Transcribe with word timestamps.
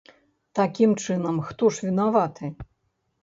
Такім 0.59 0.95
чынам, 1.03 1.37
хто 1.49 1.69
ж 1.75 1.89
вінаваты? 1.89 2.49